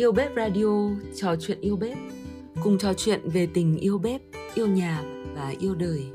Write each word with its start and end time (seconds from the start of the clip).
Yêu 0.00 0.12
Bếp 0.12 0.30
Radio, 0.36 0.90
trò 1.14 1.36
chuyện 1.40 1.60
yêu 1.60 1.76
bếp. 1.76 1.98
Cùng 2.62 2.78
trò 2.78 2.94
chuyện 2.94 3.20
về 3.24 3.48
tình 3.54 3.76
yêu 3.76 3.98
bếp, 3.98 4.20
yêu 4.54 4.66
nhà 4.66 5.02
và 5.34 5.52
yêu 5.60 5.74
đời. 5.74 6.06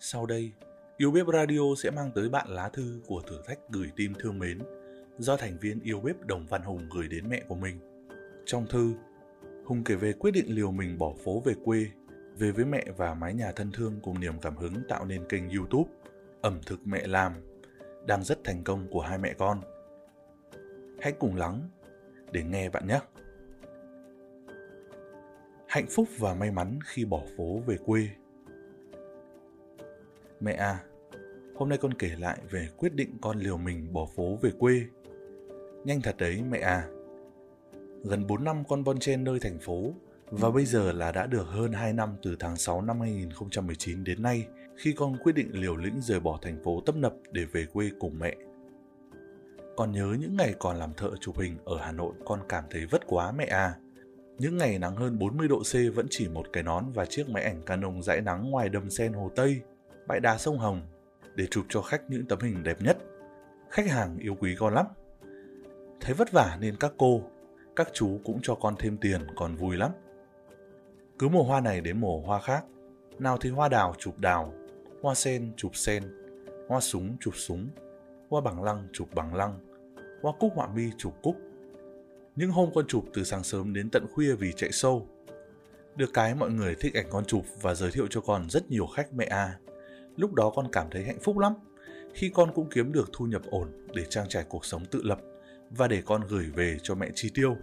Sau 0.00 0.26
đây, 0.26 0.52
Yêu 0.96 1.10
Bếp 1.10 1.26
Radio 1.32 1.60
sẽ 1.82 1.90
mang 1.90 2.10
tới 2.14 2.28
bạn 2.28 2.48
lá 2.48 2.68
thư 2.68 3.00
của 3.06 3.22
thử 3.28 3.36
thách 3.46 3.58
gửi 3.70 3.90
tim 3.96 4.12
thương 4.18 4.38
mến 4.38 4.58
do 5.18 5.36
thành 5.36 5.58
viên 5.60 5.80
Yêu 5.80 6.00
Bếp 6.00 6.26
Đồng 6.26 6.46
Văn 6.46 6.62
Hùng 6.62 6.88
gửi 6.90 7.08
đến 7.08 7.24
mẹ 7.28 7.42
của 7.48 7.56
mình. 7.56 7.78
Trong 8.46 8.66
thư, 8.66 8.92
Hùng 9.64 9.84
kể 9.84 9.94
về 9.94 10.12
quyết 10.12 10.30
định 10.30 10.54
liều 10.54 10.70
mình 10.70 10.98
bỏ 10.98 11.12
phố 11.24 11.42
về 11.44 11.54
quê, 11.64 11.86
về 12.38 12.50
với 12.50 12.64
mẹ 12.64 12.84
và 12.96 13.14
mái 13.14 13.34
nhà 13.34 13.52
thân 13.56 13.70
thương 13.72 14.00
cùng 14.02 14.20
niềm 14.20 14.34
cảm 14.42 14.56
hứng 14.56 14.74
tạo 14.88 15.04
nên 15.04 15.24
kênh 15.28 15.50
YouTube 15.50 15.90
Ẩm 16.42 16.60
thực 16.66 16.86
mẹ 16.86 17.06
làm, 17.06 17.32
đang 18.06 18.24
rất 18.24 18.38
thành 18.44 18.64
công 18.64 18.86
của 18.90 19.00
hai 19.00 19.18
mẹ 19.18 19.34
con. 19.38 19.60
Hãy 21.00 21.12
cùng 21.12 21.36
lắng 21.36 21.68
để 22.32 22.42
nghe 22.42 22.70
bạn 22.70 22.86
nhé. 22.86 23.00
Hạnh 25.68 25.86
phúc 25.90 26.08
và 26.18 26.34
may 26.34 26.50
mắn 26.50 26.78
khi 26.84 27.04
bỏ 27.04 27.22
phố 27.36 27.60
về 27.66 27.76
quê. 27.86 28.08
Mẹ 30.40 30.52
à, 30.52 30.84
hôm 31.54 31.68
nay 31.68 31.78
con 31.78 31.94
kể 31.94 32.10
lại 32.18 32.38
về 32.50 32.68
quyết 32.76 32.94
định 32.94 33.18
con 33.20 33.38
liều 33.38 33.56
mình 33.56 33.92
bỏ 33.92 34.06
phố 34.16 34.36
về 34.42 34.50
quê. 34.58 34.84
Nhanh 35.84 36.00
thật 36.00 36.16
đấy 36.18 36.42
mẹ 36.50 36.58
à. 36.58 36.88
Gần 38.04 38.26
4 38.26 38.44
năm 38.44 38.64
con 38.68 38.84
bon 38.84 38.98
chen 38.98 39.24
nơi 39.24 39.40
thành 39.40 39.58
phố 39.58 39.92
và 40.32 40.50
bây 40.50 40.64
giờ 40.64 40.92
là 40.92 41.12
đã 41.12 41.26
được 41.26 41.46
hơn 41.46 41.72
2 41.72 41.92
năm 41.92 42.16
từ 42.22 42.36
tháng 42.38 42.56
6 42.56 42.82
năm 42.82 43.00
2019 43.00 44.04
đến 44.04 44.22
nay 44.22 44.46
khi 44.76 44.92
con 44.92 45.16
quyết 45.22 45.32
định 45.32 45.50
liều 45.52 45.76
lĩnh 45.76 46.00
rời 46.00 46.20
bỏ 46.20 46.38
thành 46.42 46.62
phố 46.64 46.80
tấp 46.86 46.96
nập 46.96 47.14
để 47.32 47.44
về 47.44 47.66
quê 47.72 47.90
cùng 48.00 48.18
mẹ. 48.18 48.36
Còn 49.76 49.92
nhớ 49.92 50.16
những 50.20 50.36
ngày 50.36 50.54
còn 50.58 50.76
làm 50.76 50.94
thợ 50.94 51.10
chụp 51.20 51.38
hình 51.38 51.56
ở 51.64 51.78
Hà 51.80 51.92
Nội 51.92 52.14
con 52.24 52.40
cảm 52.48 52.64
thấy 52.70 52.86
vất 52.86 53.06
quá 53.06 53.32
mẹ 53.32 53.44
à. 53.44 53.74
Những 54.38 54.56
ngày 54.56 54.78
nắng 54.78 54.96
hơn 54.96 55.18
40 55.18 55.48
độ 55.48 55.58
C 55.58 55.94
vẫn 55.94 56.06
chỉ 56.10 56.28
một 56.28 56.46
cái 56.52 56.62
nón 56.62 56.84
và 56.94 57.06
chiếc 57.06 57.28
máy 57.28 57.42
ảnh 57.42 57.62
Canon 57.62 58.02
dãi 58.02 58.20
nắng 58.20 58.50
ngoài 58.50 58.68
đầm 58.68 58.90
sen 58.90 59.12
Hồ 59.12 59.30
Tây, 59.36 59.60
bãi 60.06 60.20
đá 60.20 60.38
sông 60.38 60.58
Hồng 60.58 60.82
để 61.34 61.46
chụp 61.50 61.64
cho 61.68 61.82
khách 61.82 62.10
những 62.10 62.26
tấm 62.26 62.38
hình 62.40 62.62
đẹp 62.62 62.82
nhất. 62.82 62.98
Khách 63.70 63.90
hàng 63.90 64.18
yêu 64.18 64.36
quý 64.40 64.56
con 64.58 64.74
lắm. 64.74 64.86
Thấy 66.00 66.14
vất 66.14 66.32
vả 66.32 66.58
nên 66.60 66.76
các 66.76 66.92
cô, 66.98 67.22
các 67.76 67.88
chú 67.92 68.20
cũng 68.24 68.38
cho 68.42 68.54
con 68.54 68.74
thêm 68.78 68.96
tiền 68.96 69.20
còn 69.36 69.56
vui 69.56 69.76
lắm. 69.76 69.90
Cứ 71.22 71.28
mùa 71.28 71.42
hoa 71.42 71.60
này 71.60 71.80
đến 71.80 72.00
mùa 72.00 72.20
hoa 72.20 72.40
khác, 72.40 72.64
nào 73.18 73.38
thì 73.40 73.50
hoa 73.50 73.68
đào 73.68 73.94
chụp 73.98 74.18
đào, 74.18 74.52
hoa 75.02 75.14
sen 75.14 75.52
chụp 75.56 75.76
sen, 75.76 76.02
hoa 76.68 76.80
súng 76.80 77.16
chụp 77.20 77.34
súng, 77.36 77.68
hoa 78.28 78.40
bằng 78.40 78.62
lăng 78.62 78.88
chụp 78.92 79.08
bằng 79.14 79.34
lăng, 79.34 79.58
hoa 80.22 80.32
cúc 80.40 80.52
họa 80.54 80.68
mi 80.74 80.90
chụp 80.98 81.14
cúc. 81.22 81.36
Những 82.36 82.50
hôm 82.50 82.70
con 82.74 82.86
chụp 82.88 83.04
từ 83.14 83.24
sáng 83.24 83.44
sớm 83.44 83.72
đến 83.72 83.90
tận 83.90 84.06
khuya 84.12 84.34
vì 84.34 84.52
chạy 84.52 84.72
sâu. 84.72 85.08
Được 85.96 86.10
cái 86.14 86.34
mọi 86.34 86.50
người 86.50 86.74
thích 86.80 86.94
ảnh 86.94 87.06
con 87.10 87.24
chụp 87.24 87.44
và 87.60 87.74
giới 87.74 87.90
thiệu 87.90 88.06
cho 88.10 88.20
con 88.20 88.50
rất 88.50 88.70
nhiều 88.70 88.86
khách 88.86 89.12
mẹ 89.12 89.24
a. 89.24 89.36
À. 89.36 89.58
Lúc 90.16 90.32
đó 90.32 90.52
con 90.54 90.68
cảm 90.72 90.86
thấy 90.90 91.04
hạnh 91.04 91.20
phúc 91.22 91.38
lắm, 91.38 91.54
khi 92.14 92.28
con 92.34 92.52
cũng 92.54 92.68
kiếm 92.70 92.92
được 92.92 93.10
thu 93.12 93.24
nhập 93.24 93.42
ổn 93.50 93.68
để 93.94 94.04
trang 94.08 94.28
trải 94.28 94.44
cuộc 94.48 94.64
sống 94.64 94.84
tự 94.90 95.02
lập 95.02 95.20
và 95.70 95.88
để 95.88 96.02
con 96.06 96.22
gửi 96.28 96.50
về 96.54 96.76
cho 96.82 96.94
mẹ 96.94 97.08
chi 97.14 97.30
tiêu. 97.34 97.56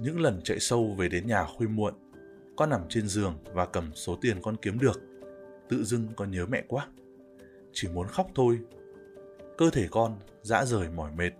Những 0.00 0.20
lần 0.20 0.40
chạy 0.44 0.60
sâu 0.60 0.94
về 0.98 1.08
đến 1.08 1.26
nhà 1.26 1.44
khuya 1.44 1.66
muộn, 1.66 1.94
con 2.56 2.70
nằm 2.70 2.80
trên 2.88 3.08
giường 3.08 3.38
và 3.52 3.66
cầm 3.66 3.90
số 3.94 4.16
tiền 4.20 4.36
con 4.42 4.56
kiếm 4.56 4.78
được. 4.78 5.00
Tự 5.68 5.84
dưng 5.84 6.08
con 6.16 6.30
nhớ 6.30 6.46
mẹ 6.46 6.62
quá. 6.68 6.88
Chỉ 7.72 7.88
muốn 7.88 8.06
khóc 8.06 8.26
thôi. 8.34 8.58
Cơ 9.58 9.70
thể 9.70 9.88
con 9.90 10.18
dã 10.42 10.64
rời 10.64 10.88
mỏi 10.88 11.12
mệt, 11.12 11.30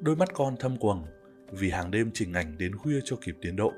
đôi 0.00 0.16
mắt 0.16 0.28
con 0.34 0.56
thâm 0.56 0.76
quầng 0.76 1.04
vì 1.52 1.70
hàng 1.70 1.90
đêm 1.90 2.10
chỉnh 2.14 2.32
ảnh 2.32 2.58
đến 2.58 2.76
khuya 2.76 3.00
cho 3.04 3.16
kịp 3.16 3.36
tiến 3.40 3.56
độ. 3.56 3.72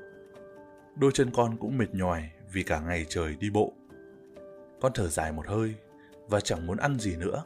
Đôi 0.95 1.11
chân 1.13 1.31
con 1.33 1.57
cũng 1.57 1.77
mệt 1.77 1.93
nhòi 1.93 2.29
vì 2.53 2.63
cả 2.63 2.79
ngày 2.79 3.05
trời 3.09 3.35
đi 3.39 3.49
bộ. 3.49 3.73
Con 4.81 4.91
thở 4.95 5.07
dài 5.07 5.31
một 5.31 5.47
hơi 5.47 5.75
và 6.27 6.39
chẳng 6.39 6.67
muốn 6.67 6.77
ăn 6.77 6.99
gì 6.99 7.15
nữa. 7.15 7.43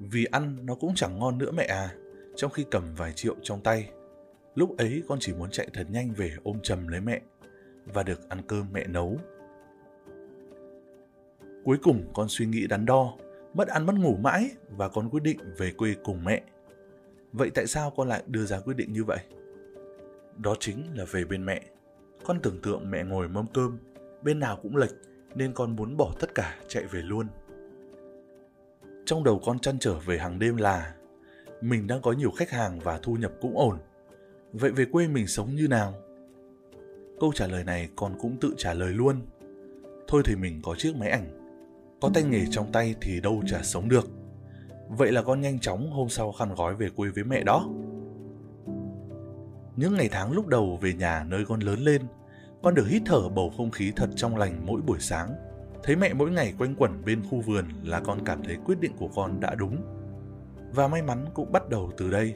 Vì 0.00 0.24
ăn 0.24 0.66
nó 0.66 0.74
cũng 0.74 0.94
chẳng 0.94 1.18
ngon 1.18 1.38
nữa 1.38 1.50
mẹ 1.50 1.64
à, 1.64 1.94
trong 2.36 2.50
khi 2.50 2.64
cầm 2.70 2.94
vài 2.94 3.12
triệu 3.12 3.34
trong 3.42 3.60
tay. 3.60 3.90
Lúc 4.54 4.78
ấy 4.78 5.02
con 5.08 5.18
chỉ 5.20 5.32
muốn 5.32 5.50
chạy 5.50 5.68
thật 5.72 5.86
nhanh 5.90 6.12
về 6.12 6.32
ôm 6.42 6.60
chầm 6.62 6.88
lấy 6.88 7.00
mẹ 7.00 7.20
và 7.86 8.02
được 8.02 8.28
ăn 8.28 8.42
cơm 8.46 8.66
mẹ 8.72 8.86
nấu. 8.86 9.18
Cuối 11.64 11.76
cùng 11.82 12.10
con 12.14 12.26
suy 12.28 12.46
nghĩ 12.46 12.66
đắn 12.66 12.86
đo, 12.86 13.14
mất 13.54 13.68
ăn 13.68 13.86
mất 13.86 13.94
ngủ 13.94 14.16
mãi 14.16 14.50
và 14.76 14.88
con 14.88 15.10
quyết 15.10 15.22
định 15.22 15.38
về 15.58 15.70
quê 15.70 15.94
cùng 16.04 16.24
mẹ. 16.24 16.42
Vậy 17.32 17.50
tại 17.54 17.66
sao 17.66 17.90
con 17.96 18.08
lại 18.08 18.22
đưa 18.26 18.44
ra 18.44 18.60
quyết 18.60 18.76
định 18.76 18.92
như 18.92 19.04
vậy? 19.04 19.18
Đó 20.36 20.54
chính 20.60 20.82
là 20.94 21.04
về 21.10 21.24
bên 21.24 21.44
mẹ. 21.44 21.62
Con 22.24 22.40
tưởng 22.42 22.60
tượng 22.62 22.90
mẹ 22.90 23.04
ngồi 23.04 23.28
mâm 23.28 23.46
cơm, 23.54 23.78
bên 24.22 24.40
nào 24.40 24.58
cũng 24.62 24.76
lệch 24.76 24.94
nên 25.34 25.52
con 25.52 25.76
muốn 25.76 25.96
bỏ 25.96 26.12
tất 26.20 26.34
cả 26.34 26.56
chạy 26.68 26.84
về 26.84 27.02
luôn. 27.02 27.26
Trong 29.06 29.24
đầu 29.24 29.40
con 29.44 29.58
chăn 29.58 29.78
trở 29.78 29.94
về 29.94 30.18
hàng 30.18 30.38
đêm 30.38 30.56
là 30.56 30.94
mình 31.60 31.86
đang 31.86 32.02
có 32.02 32.12
nhiều 32.12 32.30
khách 32.30 32.50
hàng 32.50 32.80
và 32.80 32.98
thu 33.02 33.16
nhập 33.16 33.32
cũng 33.40 33.58
ổn. 33.58 33.78
Vậy 34.60 34.70
về 34.70 34.84
quê 34.84 35.08
mình 35.08 35.26
sống 35.26 35.54
như 35.54 35.68
nào? 35.68 35.94
Câu 37.20 37.32
trả 37.34 37.46
lời 37.46 37.64
này 37.64 37.88
con 37.96 38.14
cũng 38.18 38.36
tự 38.40 38.54
trả 38.56 38.74
lời 38.74 38.92
luôn. 38.92 39.20
Thôi 40.08 40.22
thì 40.24 40.36
mình 40.36 40.60
có 40.62 40.74
chiếc 40.78 40.96
máy 40.96 41.10
ảnh. 41.10 41.24
Có 42.00 42.10
tay 42.14 42.22
nghề 42.22 42.44
trong 42.50 42.72
tay 42.72 42.94
thì 43.00 43.20
đâu 43.20 43.42
chả 43.46 43.62
sống 43.62 43.88
được. 43.88 44.08
Vậy 44.88 45.12
là 45.12 45.22
con 45.22 45.40
nhanh 45.40 45.58
chóng 45.58 45.90
hôm 45.90 46.08
sau 46.08 46.32
khăn 46.32 46.54
gói 46.54 46.74
về 46.74 46.88
quê 46.96 47.10
với 47.10 47.24
mẹ 47.24 47.42
đó. 47.42 47.68
Những 49.76 49.94
ngày 49.94 50.08
tháng 50.12 50.32
lúc 50.32 50.46
đầu 50.46 50.78
về 50.80 50.92
nhà 50.92 51.24
nơi 51.28 51.44
con 51.44 51.60
lớn 51.60 51.80
lên, 51.80 52.02
con 52.62 52.74
được 52.74 52.86
hít 52.88 53.02
thở 53.06 53.28
bầu 53.28 53.52
không 53.56 53.70
khí 53.70 53.92
thật 53.96 54.08
trong 54.16 54.36
lành 54.36 54.66
mỗi 54.66 54.80
buổi 54.80 54.98
sáng. 55.00 55.34
Thấy 55.82 55.96
mẹ 55.96 56.14
mỗi 56.14 56.30
ngày 56.30 56.54
quanh 56.58 56.74
quẩn 56.78 57.02
bên 57.06 57.22
khu 57.30 57.40
vườn 57.40 57.64
là 57.84 58.00
con 58.00 58.24
cảm 58.24 58.42
thấy 58.42 58.56
quyết 58.64 58.80
định 58.80 58.92
của 58.98 59.08
con 59.14 59.40
đã 59.40 59.54
đúng. 59.54 59.76
Và 60.74 60.88
may 60.88 61.02
mắn 61.02 61.26
cũng 61.34 61.52
bắt 61.52 61.68
đầu 61.68 61.92
từ 61.96 62.10
đây. 62.10 62.34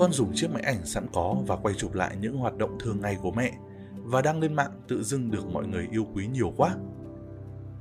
Con 0.00 0.12
dùng 0.12 0.32
chiếc 0.34 0.50
máy 0.50 0.62
ảnh 0.62 0.86
sẵn 0.86 1.06
có 1.12 1.36
và 1.46 1.56
quay 1.56 1.74
chụp 1.74 1.94
lại 1.94 2.16
những 2.20 2.36
hoạt 2.36 2.56
động 2.56 2.78
thường 2.80 3.00
ngày 3.00 3.16
của 3.22 3.30
mẹ 3.30 3.52
và 3.96 4.22
đăng 4.22 4.40
lên 4.40 4.54
mạng 4.54 4.70
tự 4.88 5.02
dưng 5.02 5.30
được 5.30 5.46
mọi 5.52 5.66
người 5.66 5.88
yêu 5.90 6.06
quý 6.14 6.26
nhiều 6.26 6.52
quá. 6.56 6.76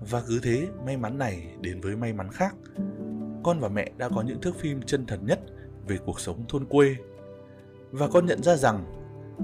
Và 0.10 0.22
cứ 0.28 0.40
thế, 0.44 0.68
may 0.86 0.98
mắn 0.98 1.18
này 1.18 1.48
đến 1.62 1.82
với 1.82 1.96
may 1.96 2.14
mắn 2.14 2.32
khác. 2.32 2.56
Con 3.44 3.60
và 3.60 3.70
mẹ 3.70 3.92
đã 3.98 4.10
có 4.10 4.22
những 4.22 4.42
thước 4.42 4.56
phim 4.56 4.82
chân 4.82 5.06
thật 5.06 5.20
nhất 5.24 5.40
về 5.88 5.98
cuộc 6.06 6.20
sống 6.20 6.44
thôn 6.48 6.66
quê. 6.66 6.96
Và 7.92 8.08
con 8.08 8.26
nhận 8.26 8.44
ra 8.44 8.56
rằng, 8.56 8.86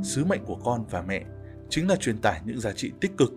sứ 0.04 0.26
mệnh 0.26 0.46
của 0.46 0.58
con 0.64 0.86
và 0.90 1.02
mẹ 1.02 1.26
chính 1.70 1.88
là 1.90 1.96
truyền 1.96 2.18
tải 2.18 2.42
những 2.46 2.60
giá 2.60 2.72
trị 2.72 2.92
tích 3.02 3.18
cực 3.18 3.34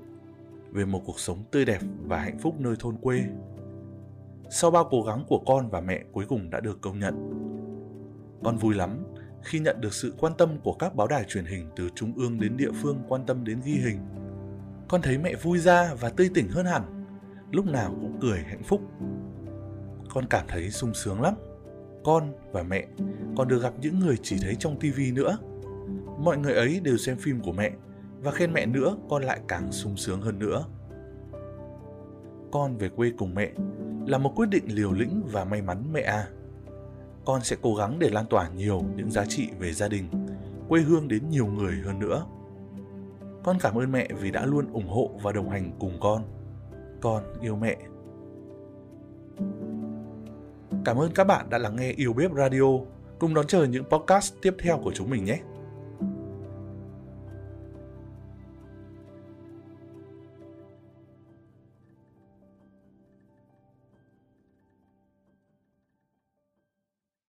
về 0.71 0.85
một 0.85 1.03
cuộc 1.07 1.21
sống 1.21 1.39
tươi 1.51 1.65
đẹp 1.65 1.81
và 2.07 2.19
hạnh 2.19 2.39
phúc 2.39 2.55
nơi 2.59 2.75
thôn 2.79 2.97
quê. 2.97 3.25
Sau 4.51 4.71
bao 4.71 4.89
cố 4.91 5.03
gắng 5.03 5.25
của 5.29 5.43
con 5.47 5.71
và 5.71 5.81
mẹ 5.81 6.05
cuối 6.13 6.25
cùng 6.29 6.51
đã 6.51 6.61
được 6.61 6.81
công 6.81 6.99
nhận. 6.99 7.15
Con 8.45 8.57
vui 8.57 8.75
lắm 8.75 9.05
khi 9.43 9.59
nhận 9.59 9.81
được 9.81 9.95
sự 9.95 10.15
quan 10.19 10.33
tâm 10.39 10.59
của 10.63 10.73
các 10.73 10.95
báo 10.95 11.07
đài 11.07 11.25
truyền 11.25 11.45
hình 11.45 11.69
từ 11.77 11.89
trung 11.95 12.13
ương 12.17 12.41
đến 12.41 12.57
địa 12.57 12.73
phương 12.83 13.03
quan 13.09 13.27
tâm 13.27 13.45
đến 13.45 13.61
ghi 13.65 13.75
hình. 13.75 13.99
Con 14.89 15.03
thấy 15.03 15.19
mẹ 15.19 15.35
vui 15.43 15.59
ra 15.59 15.95
và 16.01 16.11
tươi 16.11 16.31
tỉnh 16.35 16.49
hơn 16.49 16.67
hẳn, 16.67 17.05
lúc 17.53 17.67
nào 17.67 17.97
cũng 18.01 18.19
cười 18.21 18.39
hạnh 18.39 18.63
phúc. 18.63 18.81
Con 20.09 20.25
cảm 20.31 20.45
thấy 20.49 20.71
sung 20.71 20.95
sướng 20.95 21.21
lắm. 21.21 21.35
Con 22.05 22.33
và 22.53 22.63
mẹ 22.63 22.87
còn 23.37 23.49
được 23.49 23.63
gặp 23.63 23.73
những 23.81 23.99
người 23.99 24.17
chỉ 24.23 24.37
thấy 24.43 24.55
trong 24.55 24.79
tivi 24.81 25.13
nữa. 25.13 25.39
Mọi 26.19 26.39
người 26.39 26.55
ấy 26.55 26.81
đều 26.81 26.97
xem 26.97 27.17
phim 27.17 27.41
của 27.41 27.53
mẹ 27.53 27.73
và 28.21 28.31
khen 28.31 28.53
mẹ 28.53 28.67
nữa, 28.67 28.97
con 29.09 29.23
lại 29.23 29.41
càng 29.49 29.73
sung 29.73 29.97
sướng 29.97 30.21
hơn 30.21 30.39
nữa. 30.39 30.65
Con 32.53 32.77
về 32.77 32.89
quê 32.89 33.13
cùng 33.19 33.35
mẹ 33.35 33.53
là 34.07 34.19
một 34.19 34.33
quyết 34.37 34.49
định 34.51 34.65
liều 34.67 34.93
lĩnh 34.93 35.23
và 35.33 35.45
may 35.45 35.63
mắn 35.63 35.93
mẹ 35.93 36.01
à 36.01 36.29
con 37.29 37.45
sẽ 37.45 37.57
cố 37.63 37.75
gắng 37.75 37.99
để 37.99 38.11
lan 38.11 38.27
tỏa 38.27 38.49
nhiều 38.49 38.85
những 38.97 39.11
giá 39.11 39.25
trị 39.25 39.49
về 39.59 39.73
gia 39.73 39.89
đình, 39.89 40.09
quê 40.69 40.81
hương 40.81 41.09
đến 41.09 41.31
nhiều 41.31 41.47
người 41.47 41.75
hơn 41.85 41.99
nữa. 41.99 42.27
Con 43.45 43.59
cảm 43.61 43.79
ơn 43.79 43.93
mẹ 43.93 44.09
vì 44.21 44.31
đã 44.31 44.47
luôn 44.47 44.73
ủng 44.73 44.89
hộ 44.89 45.11
và 45.23 45.33
đồng 45.33 45.51
hành 45.51 45.73
cùng 45.79 45.93
con. 46.01 46.23
Con 47.01 47.23
yêu 47.41 47.57
mẹ. 47.57 47.77
Cảm 50.85 50.97
ơn 50.97 51.11
các 51.15 51.25
bạn 51.25 51.51
đã 51.51 51.59
lắng 51.59 51.77
nghe 51.77 51.93
Yêu 51.93 52.13
Bếp 52.13 52.33
Radio. 52.33 52.79
Cùng 53.19 53.35
đón 53.35 53.47
chờ 53.47 53.65
những 53.65 53.85
podcast 53.85 54.35
tiếp 54.43 54.55
theo 54.59 54.81
của 54.85 54.93
chúng 54.95 55.11
mình 55.11 55.25
nhé. 55.25 55.41